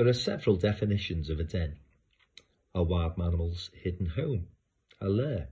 [0.00, 1.76] There are several definitions of a den.
[2.74, 4.48] A wild animal's hidden home,
[4.98, 5.50] a lair,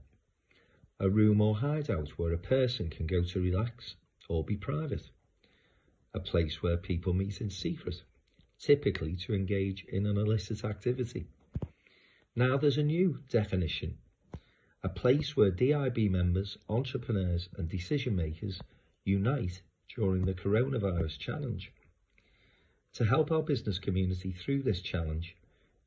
[0.99, 3.93] a room or hideout where a person can go to relax
[4.27, 5.11] or be private,
[6.15, 8.01] a place where people meet in secret,
[8.57, 11.27] typically to engage in an illicit activity.
[12.35, 13.99] Now there's a new definition,
[14.81, 18.59] a place where DIB members, entrepreneurs and decision makers
[19.05, 19.61] unite
[19.95, 21.71] during the coronavirus challenge.
[22.93, 25.35] To help our business community through this challenge,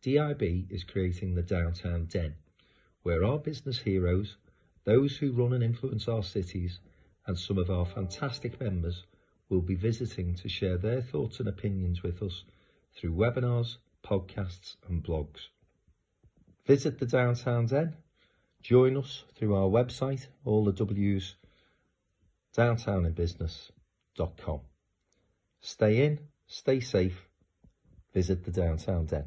[0.03, 2.35] DIB is creating the Downtown Den,
[3.03, 4.37] where our business heroes,
[4.85, 6.81] those who run and influence our cities,
[7.27, 9.05] and some of our fantastic members
[9.49, 12.45] will be visiting to share their thoughts and opinions with us
[12.95, 15.49] through webinars, podcasts, and blogs.
[16.67, 17.95] Visit the Downtown Den,
[18.63, 21.37] join us through our website, all the W's,
[22.57, 24.61] downtowninbusiness.com.
[25.61, 26.19] Stay in,
[26.53, 27.29] stay safe,
[28.13, 29.25] visit the Downtown Den.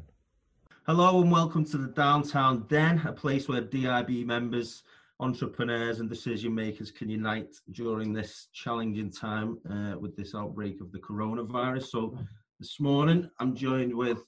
[0.86, 4.84] Hello and welcome to the Downtown Den, a place where DIB members,
[5.18, 10.92] entrepreneurs, and decision makers can unite during this challenging time uh, with this outbreak of
[10.92, 11.86] the coronavirus.
[11.86, 12.16] So,
[12.60, 14.18] this morning I'm joined with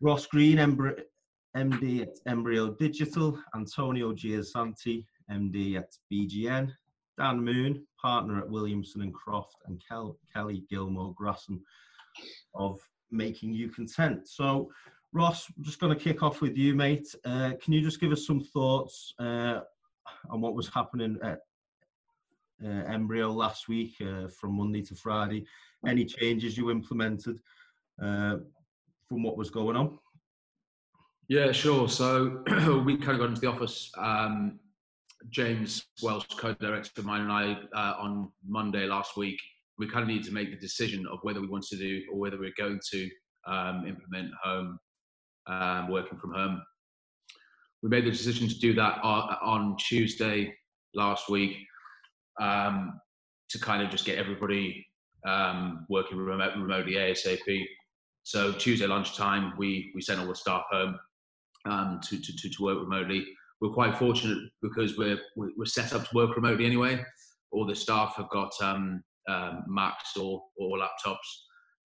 [0.00, 0.58] Ross Green,
[1.56, 6.72] MD at Embryo Digital, Antonio Giansante, MD at BGN,
[7.18, 11.60] Dan Moon, partner at Williamson and Croft, and Kel- Kelly Gilmour Grassam
[12.54, 14.28] of Making You Content.
[14.28, 14.70] So,
[15.12, 17.14] Ross, I'm just going to kick off with you, mate.
[17.24, 19.60] Uh, can you just give us some thoughts uh,
[20.30, 21.40] on what was happening at
[22.64, 25.44] uh, Embryo last week uh, from Monday to Friday?
[25.86, 27.40] Any changes you implemented
[28.00, 28.36] uh,
[29.08, 29.98] from what was going on?
[31.28, 31.88] Yeah, sure.
[31.88, 32.42] So
[32.84, 33.90] we kind of got into the office.
[33.96, 34.58] Um,
[35.30, 39.40] James Welsh, co-director of mine, and I uh, on Monday last week.
[39.78, 42.18] We kind of needed to make the decision of whether we wanted to do or
[42.18, 43.10] whether we we're going to
[43.46, 44.78] um, implement home
[45.46, 46.62] um, working from home.
[47.82, 50.54] We made the decision to do that on, on Tuesday
[50.94, 51.56] last week
[52.40, 53.00] um,
[53.50, 54.86] to kind of just get everybody
[55.26, 57.64] um, working remote, remotely ASAP.
[58.24, 60.96] So Tuesday lunchtime, we we sent all the staff home
[61.68, 63.26] um, to, to, to, to work remotely.
[63.60, 67.04] We're quite fortunate because we're we're set up to work remotely anyway.
[67.50, 71.16] All the staff have got um, um, Macs or, or laptops,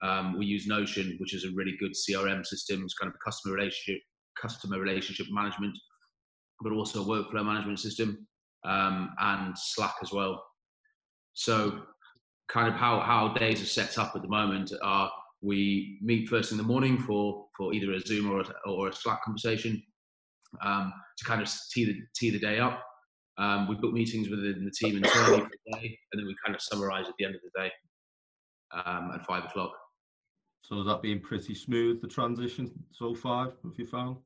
[0.03, 2.81] um, we use Notion, which is a really good CRM system.
[2.83, 4.01] It's kind of a customer relationship,
[4.39, 5.75] customer relationship management,
[6.61, 8.27] but also a workflow management system,
[8.65, 10.43] um, and Slack as well.
[11.33, 11.81] So,
[12.49, 15.11] kind of how how days are set up at the moment are
[15.41, 18.93] we meet first in the morning for for either a Zoom or a, or a
[18.93, 19.81] Slack conversation
[20.63, 22.83] um, to kind of tee the tee the day up.
[23.37, 26.55] Um, we book meetings within the team internally for the day, and then we kind
[26.55, 27.71] of summarize at the end of the day
[28.73, 29.71] um, at five o'clock.
[30.63, 34.17] So has that been pretty smooth, the transition so far, have you found?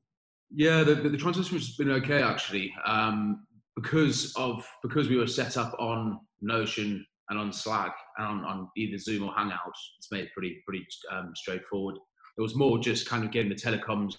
[0.50, 2.74] Yeah, the, the transition has been okay actually.
[2.86, 3.46] Um,
[3.76, 8.70] because of because we were set up on Notion and on Slack and on, on
[8.76, 11.96] either Zoom or Hangouts, it's made it pretty pretty um, straightforward.
[12.38, 14.16] It was more just kind of getting the telecoms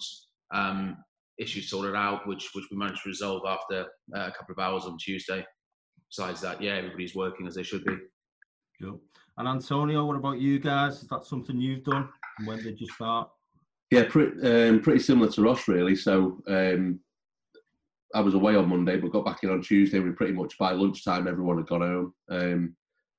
[0.53, 0.97] um,
[1.39, 3.81] issues sorted out, which which we managed to resolve after
[4.15, 5.45] uh, a couple of hours on Tuesday.
[6.09, 7.97] Besides that, yeah, everybody's working as they should be.
[8.81, 9.01] Cool.
[9.37, 11.01] And Antonio, what about you guys?
[11.01, 12.07] Is that something you've done?
[12.37, 13.29] And when did you start?
[13.89, 15.95] Yeah, pretty, um, pretty similar to Ross, really.
[15.95, 16.99] So um,
[18.13, 19.99] I was away on Monday, but got back in on Tuesday.
[19.99, 22.13] We pretty much by lunchtime, everyone had gone home.
[22.29, 22.75] Um,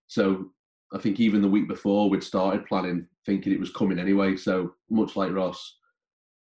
[0.07, 0.51] so
[0.93, 4.37] I think even the week before, we'd started planning, thinking it was coming anyway.
[4.37, 5.79] So much like Ross,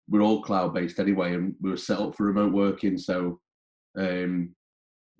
[0.09, 2.97] we're all cloud based anyway, and we were set up for remote working.
[2.97, 3.40] So
[3.97, 4.53] um,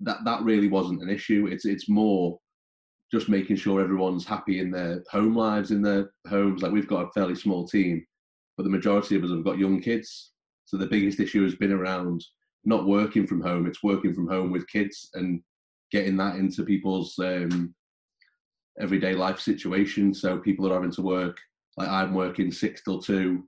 [0.00, 1.48] that that really wasn't an issue.
[1.50, 2.38] It's it's more
[3.12, 6.62] just making sure everyone's happy in their home lives, in their homes.
[6.62, 8.04] Like we've got a fairly small team,
[8.56, 10.32] but the majority of us have got young kids.
[10.64, 12.24] So the biggest issue has been around
[12.64, 13.66] not working from home.
[13.66, 15.40] It's working from home with kids and
[15.92, 17.74] getting that into people's um,
[18.80, 20.14] everyday life situation.
[20.14, 21.36] So people are having to work.
[21.76, 23.44] Like I'm working six till two.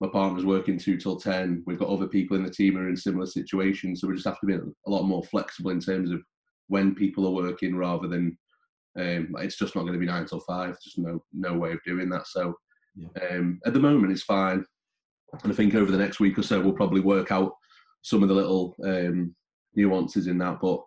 [0.00, 1.62] My partner's working two till ten.
[1.66, 4.00] We've got other people in the team who are in similar situations.
[4.00, 6.22] So we just have to be a lot more flexible in terms of
[6.68, 8.36] when people are working rather than
[8.98, 10.76] um, it's just not going to be nine till five.
[10.82, 12.26] Just no no way of doing that.
[12.26, 12.54] So
[12.94, 13.08] yeah.
[13.30, 14.64] um, at the moment, it's fine.
[15.42, 17.52] And I think over the next week or so, we'll probably work out
[18.02, 19.34] some of the little um,
[19.74, 20.58] nuances in that.
[20.60, 20.80] But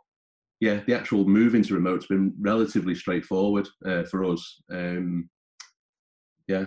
[0.59, 4.61] yeah, the actual move into remote's been relatively straightforward uh, for us.
[4.71, 5.29] Um,
[6.47, 6.65] yeah.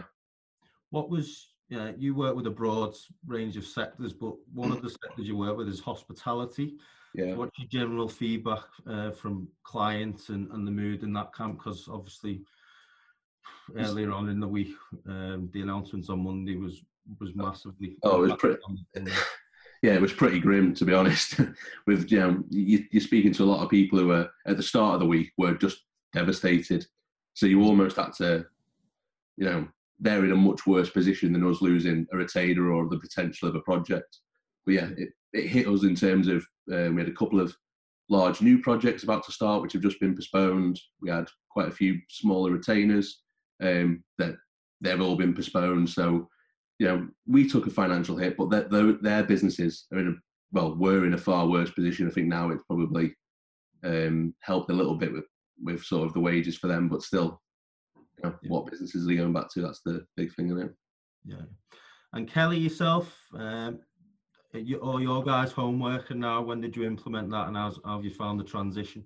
[0.90, 2.94] What was yeah, you work with a broad
[3.26, 6.74] range of sectors, but one of the sectors you work with is hospitality.
[7.14, 7.34] Yeah.
[7.34, 11.56] What's your general feedback uh, from clients and, and the mood in that camp?
[11.56, 12.42] Because obviously,
[13.74, 14.74] earlier on in the week,
[15.08, 16.82] um, the announcements on Monday was
[17.18, 17.96] was massively.
[18.02, 18.60] Oh, it was pretty.
[19.82, 21.40] yeah, it was pretty grim to be honest.
[21.86, 24.62] With you know, you, you're speaking to a lot of people who were at the
[24.62, 25.78] start of the week were just
[26.12, 26.84] devastated.
[27.32, 28.44] So you almost had to,
[29.38, 29.68] you know,
[30.02, 33.54] they're in a much worse position than us losing a retainer or the potential of
[33.54, 34.18] a project.
[34.66, 37.54] But yeah, it, it hit us in terms of um, we had a couple of
[38.08, 40.78] large new projects about to start, which have just been postponed.
[41.00, 43.22] We had quite a few smaller retainers
[43.62, 44.34] um, that
[44.80, 45.88] they've all been postponed.
[45.88, 46.28] So,
[46.78, 50.14] you know, we took a financial hit, but their, their businesses are in a
[50.52, 52.06] well, we're in a far worse position.
[52.06, 53.14] I think now it's probably
[53.84, 55.24] um, helped a little bit with
[55.62, 57.40] with sort of the wages for them, but still,
[58.22, 58.48] you know, yeah.
[58.48, 59.62] what businesses are they going back to?
[59.62, 60.74] That's the big thing, isn't it?
[61.24, 61.42] Yeah.
[62.12, 63.80] And Kelly, yourself, um,
[64.52, 67.96] you, all your guys' homework, and now when did you implement that, and how's, how
[67.96, 69.04] have you found the transition?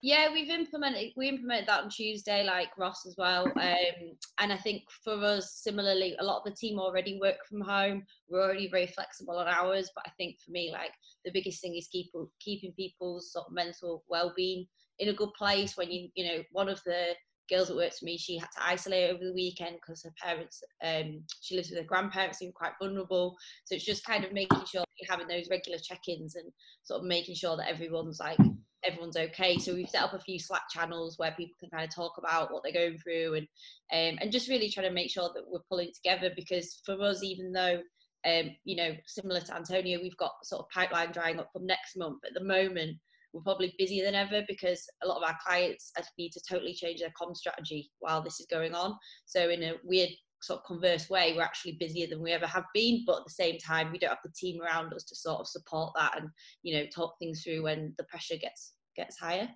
[0.00, 3.46] Yeah, we've implemented we implemented that on Tuesday, like Ross as well.
[3.56, 7.60] Um, and I think for us, similarly, a lot of the team already work from
[7.60, 8.04] home.
[8.28, 10.92] We're already very flexible on hours, but I think for me, like
[11.24, 14.66] the biggest thing is keep keeping people's sort of mental well being
[15.00, 15.76] in a good place.
[15.76, 17.14] When you you know one of the
[17.48, 20.62] girls that worked for me, she had to isolate over the weekend because her parents,
[20.84, 23.36] um, she lives with her grandparents, seem quite vulnerable.
[23.64, 26.50] So it's just kind of making sure you're having those regular check-ins and
[26.82, 28.38] sort of making sure that everyone's like
[28.84, 29.58] everyone's okay.
[29.58, 32.52] So we've set up a few Slack channels where people can kind of talk about
[32.52, 33.46] what they're going through and
[33.92, 37.22] um, and just really trying to make sure that we're pulling together because for us,
[37.22, 37.80] even though
[38.26, 41.96] um, you know, similar to Antonio, we've got sort of pipeline drying up from next
[41.96, 42.18] month.
[42.26, 42.98] At the moment,
[43.32, 47.00] we're probably busier than ever because a lot of our clients need to totally change
[47.00, 48.94] their com strategy while this is going on.
[49.26, 50.10] So in a weird
[50.42, 53.32] sort of converse way, we're actually busier than we ever have been, but at the
[53.32, 56.28] same time, we don't have the team around us to sort of support that and
[56.62, 59.48] you know talk things through when the pressure gets gets higher.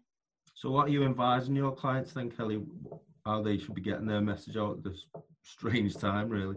[0.54, 2.62] So, what are you advising your clients then, Kelly?
[3.24, 5.06] How they should be getting their message out at this
[5.42, 6.56] strange time, really?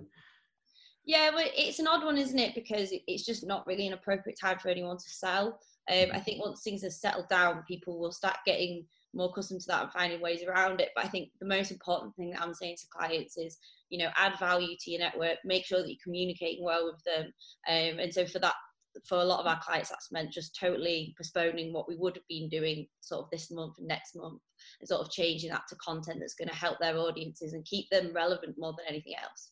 [1.05, 2.55] Yeah, well, it's an odd one, isn't it?
[2.55, 5.59] Because it's just not really an appropriate time for anyone to sell.
[5.91, 9.67] Um, I think once things have settled down, people will start getting more accustomed to
[9.67, 10.89] that and finding ways around it.
[10.95, 13.57] But I think the most important thing that I'm saying to clients is,
[13.89, 17.31] you know, add value to your network, make sure that you're communicating well with them.
[17.67, 18.55] Um, and so for that,
[19.07, 22.27] for a lot of our clients, that's meant just totally postponing what we would have
[22.29, 24.41] been doing sort of this month and next month
[24.79, 27.89] and sort of changing that to content that's going to help their audiences and keep
[27.89, 29.51] them relevant more than anything else.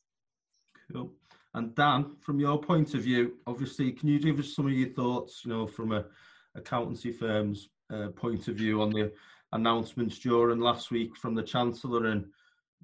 [0.91, 1.11] Cool.
[1.55, 4.89] And Dan, from your point of view, obviously, can you give us some of your
[4.89, 6.05] thoughts, you know, from a
[6.55, 9.11] accountancy firm's uh, point of view on the
[9.51, 12.25] announcements during last week from the Chancellor and,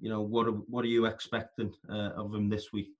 [0.00, 2.90] you know, what are, what are you expecting uh, of them this week?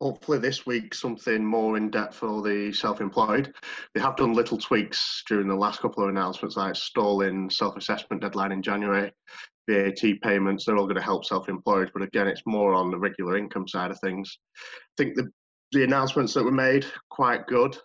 [0.00, 3.52] Hopefully this week something more in depth for the self-employed.
[3.94, 8.52] They have done little tweaks during the last couple of announcements, like stalling self-assessment deadline
[8.52, 9.12] in January,
[9.68, 10.64] VAT payments.
[10.64, 13.90] They're all going to help self-employed, but again, it's more on the regular income side
[13.90, 14.38] of things.
[14.56, 15.30] I think the
[15.72, 17.76] the announcements that were made quite good,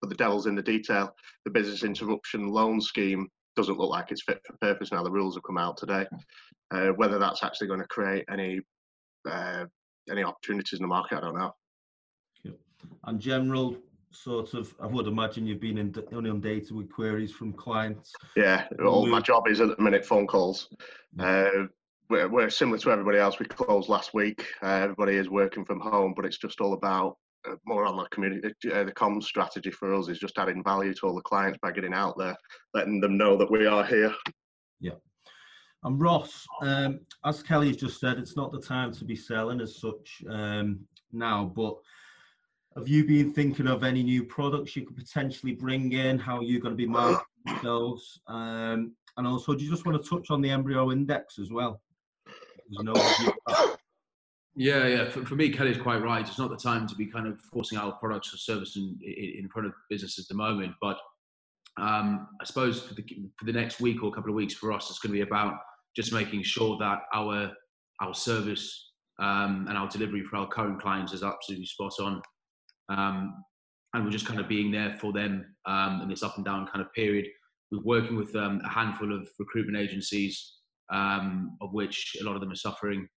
[0.00, 1.12] but the devil's in the detail.
[1.44, 3.26] The business interruption loan scheme
[3.56, 5.02] doesn't look like it's fit for purpose now.
[5.02, 6.06] The rules have come out today.
[6.70, 8.60] Uh, whether that's actually going to create any
[9.28, 9.64] uh,
[10.10, 11.52] any opportunities in the market, I don't know.
[13.04, 13.76] And general
[14.16, 15.78] sort of, I would imagine you've been
[16.12, 18.12] inundated with queries from clients.
[18.36, 20.68] Yeah, all my job is at the minute phone calls.
[21.18, 21.48] Uh,
[22.08, 23.38] we're, we're, similar to everybody else.
[23.38, 24.46] We closed last week.
[24.62, 27.16] Uh, everybody is working from home, but it's just all about
[27.48, 28.54] uh, more on the community.
[28.70, 31.72] Uh, the comms strategy for us is just adding value to all the clients by
[31.72, 32.36] getting out there,
[32.74, 34.14] letting them know that we are here.
[34.80, 34.92] Yeah.
[35.82, 39.60] And Ross, um, as Kelly has just said, it's not the time to be selling
[39.60, 40.80] as such um,
[41.12, 41.76] now, but
[42.76, 46.18] have you been thinking of any new products you could potentially bring in?
[46.18, 47.24] How are you going to be marketing
[47.62, 48.20] those?
[48.28, 51.80] Um, and also, do you just want to touch on the embryo index as well?
[54.56, 55.08] yeah, yeah.
[55.08, 56.26] For, for me, Kelly's quite right.
[56.26, 59.48] It's not the time to be kind of forcing our products or service in, in
[59.48, 60.74] front of businesses at the moment.
[60.82, 60.98] But
[61.78, 63.04] um, I suppose for the,
[63.38, 65.26] for the next week or a couple of weeks for us, it's going to be
[65.26, 65.54] about
[65.94, 67.52] just making sure that our
[68.02, 72.20] our service um, and our delivery for our current clients is absolutely spot on.
[72.88, 73.44] Um,
[73.94, 76.66] and we're just kind of being there for them um, in this up and down
[76.66, 77.26] kind of period.
[77.70, 80.54] We're working with um, a handful of recruitment agencies,
[80.92, 83.08] um, of which a lot of them are suffering.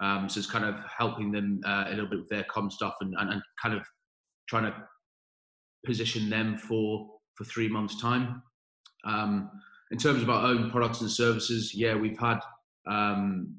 [0.00, 2.96] Um, so it's kind of helping them uh, a little bit with their com stuff
[3.00, 3.82] and, and, and kind of
[4.48, 4.74] trying to
[5.84, 8.42] position them for for three months' time.
[9.06, 9.50] Um,
[9.90, 12.40] in terms of our own products and services, yeah, we've had
[12.88, 13.56] um,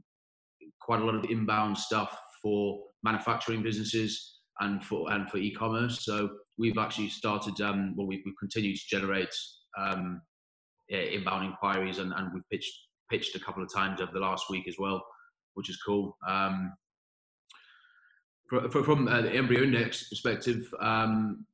[0.82, 6.04] quite a lot of inbound stuff for manufacturing businesses and for and for e-commerce.
[6.04, 7.60] So we've actually started.
[7.62, 9.34] Um, well, we've, we've continued to generate
[9.78, 10.22] um,
[10.90, 12.74] inbound inquiries, and, and we've pitched
[13.10, 15.04] pitched a couple of times over the last week as well,
[15.54, 16.18] which is cool.
[16.28, 16.74] Um,
[18.70, 21.46] from uh, the embryo index perspective, um,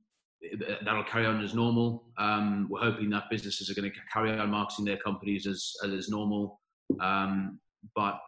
[0.84, 2.06] that'll carry on as normal.
[2.18, 6.10] Um, we're hoping that businesses are going to carry on marketing their companies as as
[6.10, 6.60] normal,
[7.00, 7.60] um,
[7.96, 8.20] but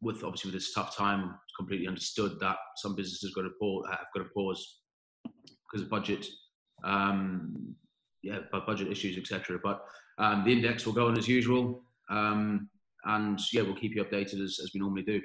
[0.00, 4.06] with obviously with this tough time, completely understood that some businesses got to pause, have
[4.14, 4.80] got to pause
[5.24, 6.26] because of budget,
[6.84, 7.74] um,
[8.22, 9.58] yeah, budget issues, etc.
[9.62, 9.82] But
[10.18, 12.68] um, the index will go on as usual, um,
[13.04, 15.20] and yeah, we'll keep you updated as, as we normally do.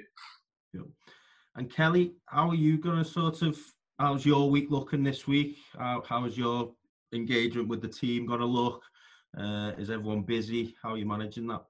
[0.72, 0.82] Yeah.
[1.56, 3.58] And Kelly, how are you going to sort of?
[3.98, 5.58] How's your week looking this week?
[5.78, 6.72] How, how is your
[7.14, 8.82] engagement with the team going to look?
[9.38, 10.74] Uh, is everyone busy?
[10.82, 11.62] How are you managing that?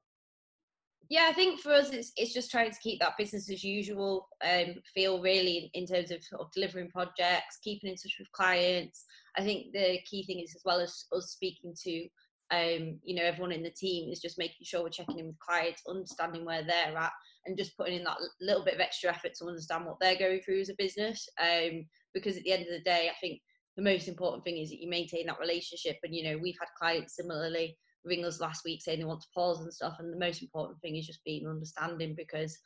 [1.12, 4.28] Yeah, I think for us, it's it's just trying to keep that business as usual
[4.42, 9.04] um, feel really in, in terms of, of delivering projects, keeping in touch with clients.
[9.37, 12.09] I think the key thing is as well as us speaking to
[12.50, 15.38] um, you know everyone in the team is just making sure we're checking in with
[15.38, 17.12] clients, understanding where they're at,
[17.45, 20.40] and just putting in that little bit of extra effort to understand what they're going
[20.40, 21.28] through as a business.
[21.38, 23.42] Um, because at the end of the day, I think
[23.76, 25.99] the most important thing is that you maintain that relationship.
[26.04, 29.29] And you know, we've had clients similarly ring us last week saying they want to
[29.35, 29.97] pause and stuff.
[29.99, 32.59] And the most important thing is just being understanding because,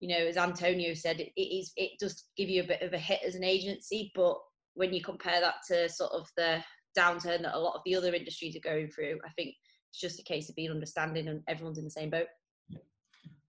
[0.00, 2.92] you know, as Antonio said, it, it is it does give you a bit of
[2.92, 4.36] a hit as an agency, but
[4.74, 6.62] when you compare that to sort of the
[6.96, 9.54] downturn that a lot of the other industries are going through, I think
[9.90, 12.26] it's just a case of being understanding and everyone's in the same boat.
[12.68, 12.78] Yeah.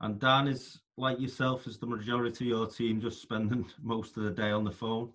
[0.01, 4.23] And Dan is like yourself, is the majority of your team just spending most of
[4.23, 5.11] the day on the phone?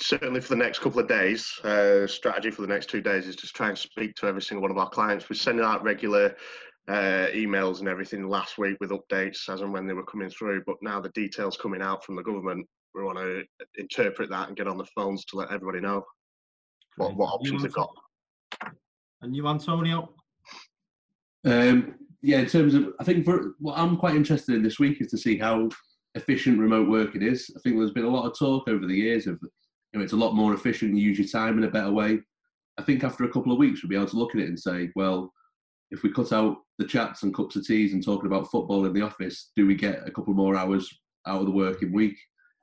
[0.00, 3.36] Certainly for the next couple of days, uh, strategy for the next two days is
[3.36, 5.28] just try and speak to every single one of our clients.
[5.28, 6.34] We're sending out regular
[6.88, 10.62] uh, emails and everything last week with updates as and when they were coming through.
[10.66, 13.44] But now the details coming out from the government, we want to
[13.76, 16.02] interpret that and get on the phones to let everybody know
[16.96, 17.90] what, what options they've got.
[19.22, 20.10] And you, Antonio?
[21.44, 25.00] Um, yeah, in terms of, I think for what I'm quite interested in this week
[25.00, 25.68] is to see how
[26.14, 27.50] efficient remote working is.
[27.56, 29.38] I think there's been a lot of talk over the years of
[29.92, 30.96] you know, it's a lot more efficient.
[30.96, 32.20] You use your time in a better way.
[32.78, 34.58] I think after a couple of weeks, we'll be able to look at it and
[34.58, 35.32] say, well,
[35.90, 38.92] if we cut out the chats and cups of teas and talking about football in
[38.92, 40.88] the office, do we get a couple more hours
[41.26, 42.16] out of the working week?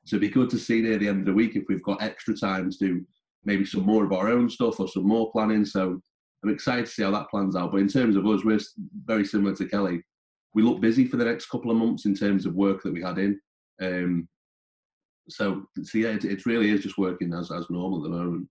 [0.06, 2.02] So it'd be good to see near the end of the week if we've got
[2.02, 3.06] extra time to do
[3.44, 5.66] maybe some more of our own stuff or some more planning.
[5.66, 6.00] So
[6.44, 7.72] I'm excited to see how that plans out.
[7.72, 8.60] But in terms of us, we're
[9.06, 10.02] very similar to Kelly.
[10.54, 13.02] We look busy for the next couple of months in terms of work that we
[13.02, 13.40] had in.
[13.82, 14.28] Um,
[15.30, 18.48] so, so yeah, it, it really is just working as as normal at the moment.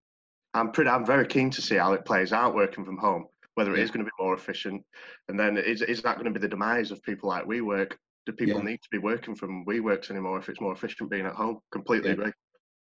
[0.54, 0.90] I'm pretty.
[0.90, 3.26] I'm very keen to see how it plays out working from home.
[3.54, 4.82] Whether it is going to be more efficient,
[5.28, 7.92] and then is is that going to be the demise of people like WeWork?
[8.26, 8.70] Do people yeah.
[8.70, 11.60] need to be working from WeWorks anymore if it's more efficient being at home?
[11.72, 12.14] Completely yeah.
[12.14, 12.32] agree.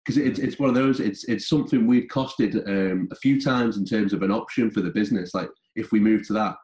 [0.05, 0.99] Because it's it's one of those.
[0.99, 4.81] It's it's something we've costed um, a few times in terms of an option for
[4.81, 5.33] the business.
[5.33, 6.55] Like if we move to that,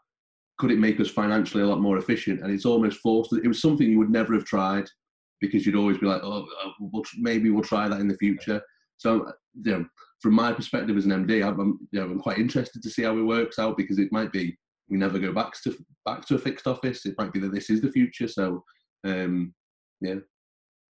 [0.57, 2.41] could it make us financially a lot more efficient?
[2.41, 3.33] And it's almost forced.
[3.33, 4.85] It was something you would never have tried
[5.41, 8.61] because you'd always be like, oh, uh, we'll, maybe we'll try that in the future.
[8.97, 9.31] So,
[9.63, 9.85] you know,
[10.21, 13.17] from my perspective as an MD, I'm, you know, I'm quite interested to see how
[13.17, 14.57] it works out because it might be
[14.89, 15.75] we never go back to
[16.05, 17.05] back to a fixed office.
[17.05, 18.27] It might be that this is the future.
[18.27, 18.63] So,
[19.03, 19.53] um,
[20.01, 20.15] yeah.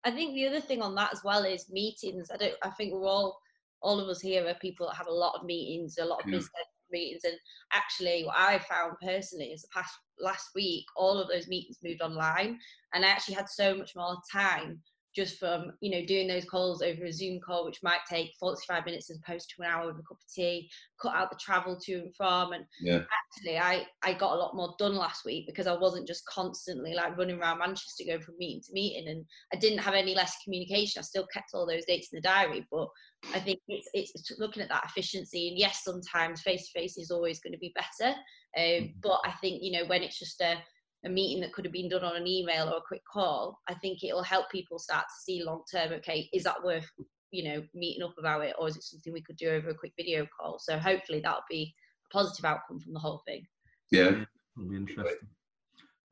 [0.05, 2.29] I think the other thing on that as well is meetings.
[2.31, 2.53] I don't.
[2.63, 3.37] I think we're all
[3.81, 6.29] all of us here are people that have a lot of meetings, a lot of
[6.29, 6.37] yeah.
[6.37, 6.51] business
[6.91, 7.35] meetings, and
[7.73, 12.01] actually, what I found personally is the past last week, all of those meetings moved
[12.01, 12.59] online,
[12.93, 14.81] and I actually had so much more time
[15.17, 18.85] just from you know doing those calls over a Zoom call, which might take 45
[18.85, 20.69] minutes as opposed to an hour with a cup of tea,
[21.01, 22.99] cut out the travel to and from, and yeah.
[22.99, 26.93] actually I I got a lot more done last week because I wasn't just constantly
[26.93, 30.35] like running around Manchester going from meeting to meeting, and I didn't have any less
[30.43, 30.99] communication.
[30.99, 32.87] I still kept all those dates in the diary, but
[33.33, 37.09] I think it's it's looking at that efficiency, and yes, sometimes face to face is
[37.09, 38.13] always going to be better,
[38.55, 38.99] um, mm-hmm.
[39.01, 40.57] but I think you know when it's just a
[41.05, 43.75] a meeting that could have been done on an email or a quick call, I
[43.75, 46.89] think it'll help people start to see long term, okay, is that worth,
[47.31, 49.75] you know, meeting up about it or is it something we could do over a
[49.75, 50.59] quick video call?
[50.59, 51.73] So hopefully that'll be
[52.09, 53.45] a positive outcome from the whole thing.
[53.91, 54.23] Yeah.
[54.57, 55.27] It'll be interesting.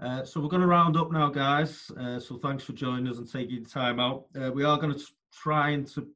[0.01, 1.89] Uh, so we're going to round up now, guys.
[1.99, 4.25] Uh, so thanks for joining us and taking the time out.
[4.39, 6.07] Uh, we are going to try and to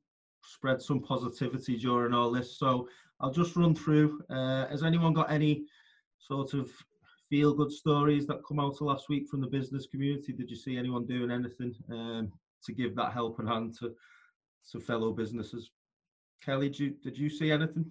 [0.44, 2.58] spread some positivity during all this.
[2.58, 2.88] So
[3.22, 4.22] I'll just run through.
[4.30, 5.66] Uh, has anyone got any
[6.20, 6.72] sort of
[7.30, 10.34] feel good stories that come out of last week from the business community?
[10.34, 12.32] Did you see anyone doing anything um,
[12.66, 13.94] to give that helping hand to
[14.72, 15.72] to fellow businesses?
[16.44, 17.86] Kelly, did you, did you see anything?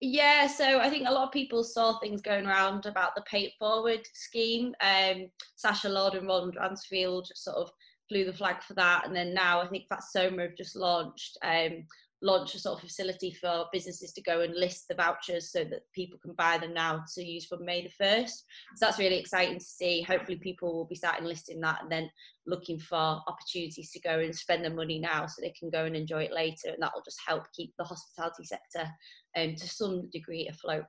[0.00, 3.44] Yeah, so I think a lot of people saw things going around about the Pay
[3.44, 4.74] It Forward scheme.
[4.80, 7.70] Um, Sacha Lord and Ron Bransfield sort of
[8.08, 11.38] flew the flag for that, and then now I think that Soma have just launched
[11.42, 11.86] um,
[12.24, 15.80] launch a sort of facility for businesses to go and list the vouchers so that
[15.94, 18.30] people can buy them now to use from May the 1st.
[18.76, 20.00] So that's really exciting to see.
[20.02, 22.08] Hopefully, people will be starting listing that and then
[22.46, 25.94] looking for opportunities to go and spend their money now so they can go and
[25.94, 26.68] enjoy it later.
[26.68, 28.88] And that will just help keep the hospitality sector
[29.36, 30.84] um, to some degree afloat.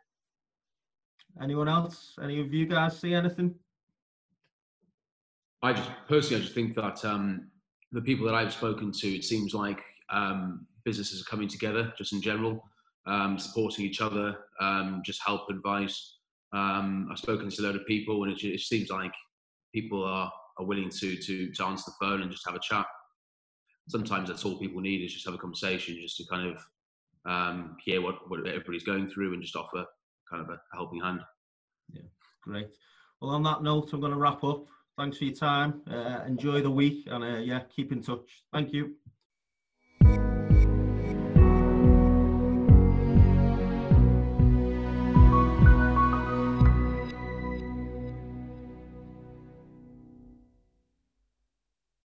[1.42, 2.14] Anyone else?
[2.24, 3.54] Any of you guys see anything?
[5.62, 7.50] I just personally, I just think that um,
[7.92, 12.14] the people that I've spoken to, it seems like um, businesses are coming together, just
[12.14, 12.64] in general,
[13.08, 16.18] um, supporting each other, um, just help advice.
[16.54, 19.14] Um, I've spoken to a load of people, and it, it seems like
[19.74, 22.86] people are, are willing to, to to answer the phone and just have a chat.
[23.90, 26.58] Sometimes that's all people need is just have a conversation, just to kind of
[27.26, 29.86] um, hear what, what everybody's going through and just offer
[30.30, 31.22] kind of a, helping hand.
[31.92, 32.04] Yeah,
[32.44, 32.70] great.
[33.22, 34.66] Well, on that note, I'm going to wrap up.
[34.98, 35.82] Thanks for your time.
[35.92, 38.44] Uh, enjoy the week and uh, yeah, keep in touch.
[38.54, 38.96] Thank you.